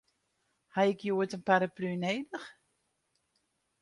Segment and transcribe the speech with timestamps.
[0.73, 2.45] Ha ik hjoed in paraplu nedich?